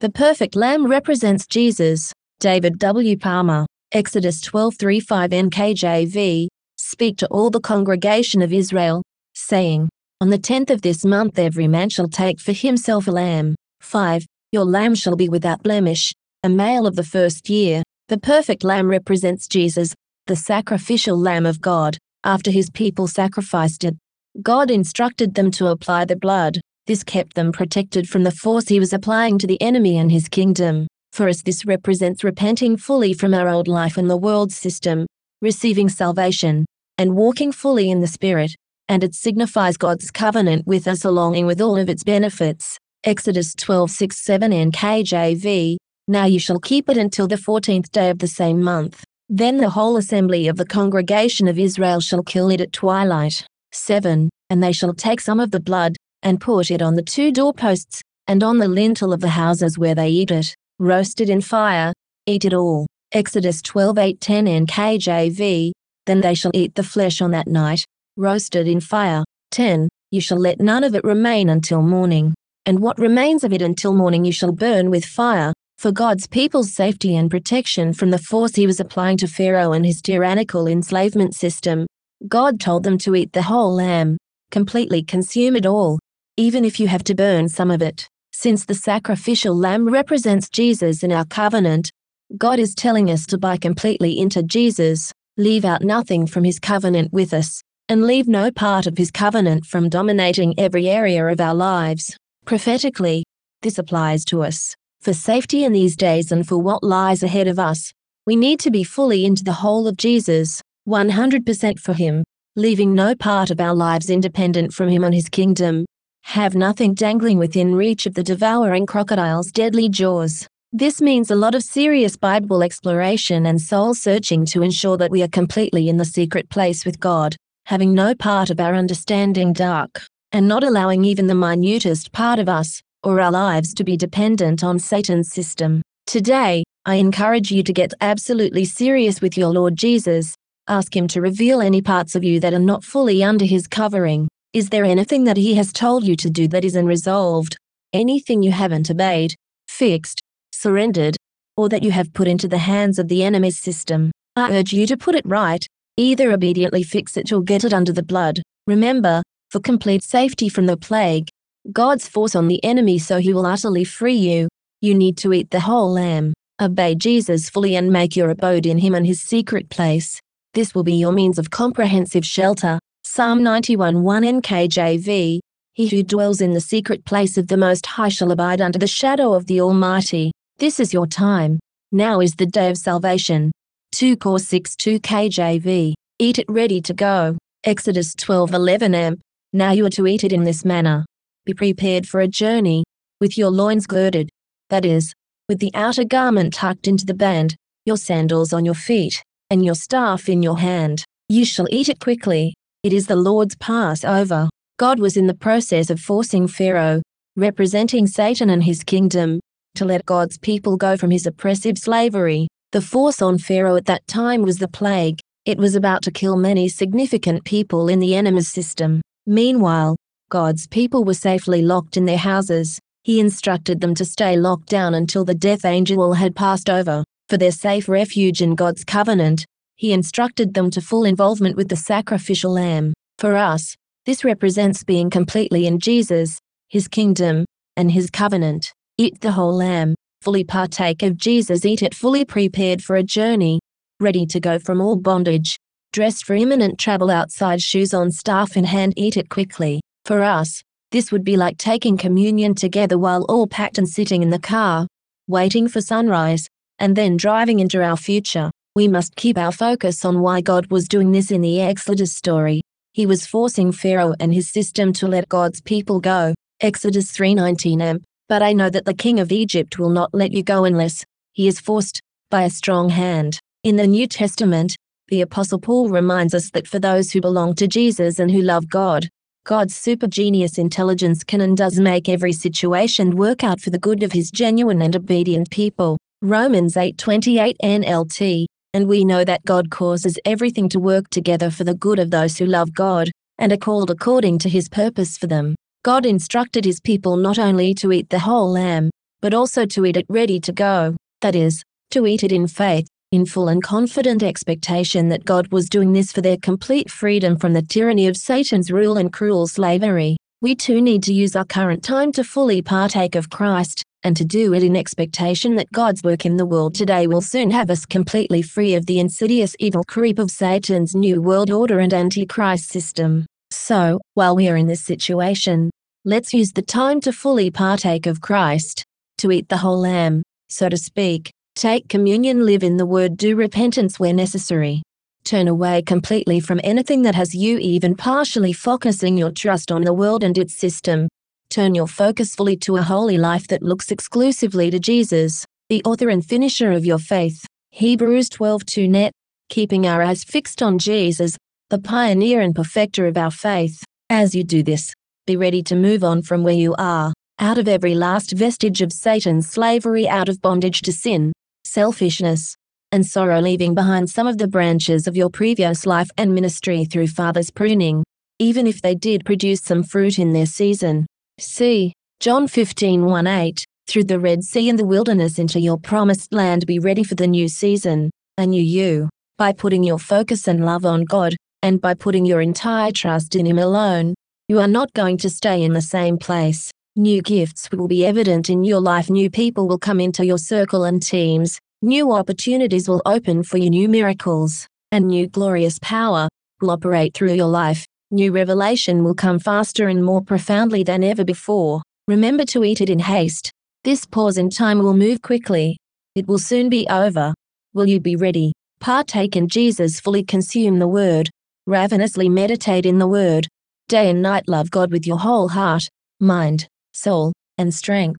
[0.00, 2.12] The perfect lamb represents Jesus.
[2.38, 3.16] David W.
[3.16, 9.02] Palmer, Exodus 12:35 NKJV, speak to all the congregation of Israel,
[9.34, 9.88] saying,
[10.20, 13.54] On the tenth of this month every man shall take for himself a lamb.
[13.80, 14.26] 5.
[14.52, 17.82] Your lamb shall be without blemish, a male of the first year.
[18.08, 19.94] The perfect lamb represents Jesus,
[20.26, 21.96] the sacrificial lamb of God.
[22.22, 23.96] After his people sacrificed it,
[24.42, 26.60] God instructed them to apply the blood.
[26.86, 30.28] This kept them protected from the force he was applying to the enemy and his
[30.28, 30.86] kingdom.
[31.12, 35.06] For us, this represents repenting fully from our old life and the world system,
[35.42, 36.64] receiving salvation,
[36.98, 38.54] and walking fully in the Spirit,
[38.88, 42.78] and it signifies God's covenant with us along with all of its benefits.
[43.02, 45.76] Exodus 12 6 7 NKJV.
[46.06, 49.02] Now you shall keep it until the fourteenth day of the same month.
[49.28, 53.44] Then the whole assembly of the congregation of Israel shall kill it at twilight.
[53.72, 54.30] 7.
[54.50, 58.02] And they shall take some of the blood, and put it on the two doorposts,
[58.26, 61.92] and on the lintel of the houses where they eat it, roasted in fire,
[62.26, 62.84] eat it all.
[63.12, 65.70] Exodus 12 8 10 NKJV.
[66.04, 67.84] Then they shall eat the flesh on that night,
[68.16, 69.22] roasted in fire.
[69.52, 69.88] 10.
[70.10, 72.34] You shall let none of it remain until morning.
[72.66, 76.72] And what remains of it until morning you shall burn with fire, for God's people's
[76.72, 81.36] safety and protection from the force he was applying to Pharaoh and his tyrannical enslavement
[81.36, 81.86] system.
[82.26, 84.16] God told them to eat the whole lamb,
[84.50, 86.00] completely consume it all,
[86.36, 88.08] even if you have to burn some of it.
[88.32, 91.90] Since the sacrificial lamb represents Jesus in our covenant,
[92.36, 97.12] God is telling us to buy completely into Jesus, leave out nothing from his covenant
[97.12, 101.54] with us, and leave no part of his covenant from dominating every area of our
[101.54, 102.16] lives.
[102.44, 103.24] Prophetically,
[103.62, 104.74] this applies to us.
[105.00, 107.92] For safety in these days and for what lies ahead of us,
[108.26, 112.24] we need to be fully into the whole of Jesus, 100% for Him,
[112.56, 115.86] leaving no part of our lives independent from Him and His kingdom.
[116.30, 120.46] Have nothing dangling within reach of the devouring crocodile's deadly jaws.
[120.72, 125.22] This means a lot of serious Bible exploration and soul searching to ensure that we
[125.22, 130.02] are completely in the secret place with God, having no part of our understanding dark,
[130.32, 134.62] and not allowing even the minutest part of us, or our lives to be dependent
[134.62, 135.80] on Satan's system.
[136.06, 140.34] Today, I encourage you to get absolutely serious with your Lord Jesus.
[140.68, 144.28] Ask Him to reveal any parts of you that are not fully under His covering.
[144.52, 147.56] Is there anything that He has told you to do that is unresolved?
[147.92, 149.34] Anything you haven't obeyed,
[149.68, 150.20] fixed,
[150.52, 151.16] surrendered,
[151.56, 154.10] or that you have put into the hands of the enemy's system?
[154.34, 155.66] I urge you to put it right.
[155.96, 158.42] Either obediently fix it or get it under the blood.
[158.66, 161.28] Remember, for complete safety from the plague,
[161.72, 164.48] God's force on the enemy so he will utterly free you.
[164.80, 166.34] You need to eat the whole lamb.
[166.60, 170.20] Obey Jesus fully and make your abode in him and his secret place.
[170.54, 172.78] This will be your means of comprehensive shelter.
[173.16, 175.40] Psalm 91 1 NKJV.
[175.72, 178.86] He who dwells in the secret place of the Most High shall abide under the
[178.86, 180.32] shadow of the Almighty.
[180.58, 181.58] This is your time.
[181.90, 183.52] Now is the day of salvation.
[183.92, 185.94] 2 Cor 6 2 KJV.
[186.18, 187.38] Eat it ready to go.
[187.64, 189.18] Exodus 12 11 amp.
[189.54, 191.06] Now you are to eat it in this manner.
[191.46, 192.84] Be prepared for a journey,
[193.18, 194.28] with your loins girded,
[194.68, 195.14] that is,
[195.48, 197.56] with the outer garment tucked into the band,
[197.86, 201.02] your sandals on your feet, and your staff in your hand.
[201.30, 202.52] You shall eat it quickly.
[202.82, 204.48] It is the Lord's Passover.
[204.78, 207.02] God was in the process of forcing Pharaoh,
[207.34, 209.40] representing Satan and his kingdom,
[209.74, 212.48] to let God's people go from his oppressive slavery.
[212.72, 215.18] The force on Pharaoh at that time was the plague.
[215.44, 219.00] It was about to kill many significant people in the enemy's system.
[219.26, 219.96] Meanwhile,
[220.28, 222.78] God's people were safely locked in their houses.
[223.04, 227.04] He instructed them to stay locked down until the death angel had passed over.
[227.28, 229.44] For their safe refuge in God's covenant,
[229.76, 232.92] he instructed them to full involvement with the sacrificial lamb.
[233.18, 236.38] For us, this represents being completely in Jesus,
[236.68, 237.44] his kingdom,
[237.76, 238.72] and his covenant.
[238.98, 243.60] Eat the whole lamb, fully partake of Jesus, eat it fully prepared for a journey,
[244.00, 245.58] ready to go from all bondage,
[245.92, 249.80] dressed for imminent travel outside, shoes on, staff in hand, eat it quickly.
[250.04, 250.62] For us,
[250.92, 254.86] this would be like taking communion together while all packed and sitting in the car,
[255.26, 256.46] waiting for sunrise,
[256.78, 258.50] and then driving into our future.
[258.76, 262.60] We must keep our focus on why God was doing this in the Exodus story.
[262.92, 266.34] He was forcing Pharaoh and his system to let God's people go.
[266.60, 268.04] Exodus 3:19 amp.
[268.28, 271.02] But I know that the king of Egypt will not let you go unless
[271.32, 273.38] he is forced by a strong hand.
[273.64, 274.76] In the New Testament,
[275.08, 278.68] the apostle Paul reminds us that for those who belong to Jesus and who love
[278.68, 279.08] God,
[279.46, 284.02] God's super genius intelligence can and does make every situation work out for the good
[284.02, 285.96] of his genuine and obedient people.
[286.20, 288.44] Romans 8:28 NLT.
[288.76, 292.36] And we know that God causes everything to work together for the good of those
[292.36, 295.54] who love God and are called according to his purpose for them.
[295.82, 298.90] God instructed his people not only to eat the whole lamb,
[299.22, 300.94] but also to eat it ready to go.
[301.22, 301.62] That is,
[301.92, 306.12] to eat it in faith, in full and confident expectation that God was doing this
[306.12, 310.18] for their complete freedom from the tyranny of Satan's rule and cruel slavery.
[310.42, 314.24] We too need to use our current time to fully partake of Christ, and to
[314.24, 317.84] do it in expectation that God's work in the world today will soon have us
[317.84, 323.26] completely free of the insidious evil creep of Satan's new world order and antichrist system.
[323.50, 325.72] So, while we are in this situation,
[326.04, 328.84] let's use the time to fully partake of Christ,
[329.18, 333.34] to eat the whole lamb, so to speak, take communion, live in the word, do
[333.34, 334.82] repentance where necessary.
[335.24, 339.92] Turn away completely from anything that has you even partially focusing your trust on the
[339.92, 341.08] world and its system,
[341.56, 346.10] Turn your focus fully to a holy life that looks exclusively to Jesus, the author
[346.10, 347.46] and finisher of your faith.
[347.70, 349.10] Hebrews 12:2 net,
[349.48, 351.38] keeping our eyes fixed on Jesus,
[351.70, 353.82] the pioneer and perfecter of our faith.
[354.10, 354.92] As you do this,
[355.26, 358.92] be ready to move on from where you are, out of every last vestige of
[358.92, 361.32] Satan's slavery, out of bondage to sin,
[361.64, 362.54] selfishness,
[362.92, 367.06] and sorrow, leaving behind some of the branches of your previous life and ministry through
[367.06, 368.04] Father's pruning,
[368.38, 371.06] even if they did produce some fruit in their season.
[371.38, 376.32] See, John 15 1 8, through the Red Sea and the wilderness into your promised
[376.32, 380.64] land, be ready for the new season, a new you, by putting your focus and
[380.64, 384.14] love on God, and by putting your entire trust in Him alone.
[384.48, 386.70] You are not going to stay in the same place.
[386.96, 390.84] New gifts will be evident in your life, new people will come into your circle
[390.84, 396.30] and teams, new opportunities will open for you, new miracles, and new glorious power
[396.62, 397.84] will operate through your life.
[398.12, 401.82] New revelation will come faster and more profoundly than ever before.
[402.06, 403.50] Remember to eat it in haste.
[403.82, 405.76] This pause in time will move quickly.
[406.14, 407.34] It will soon be over.
[407.74, 408.52] Will you be ready?
[408.78, 411.28] Partake in Jesus, fully consume the Word,
[411.66, 413.48] ravenously meditate in the Word.
[413.88, 415.88] Day and night love God with your whole heart,
[416.20, 418.14] mind, soul, and strength.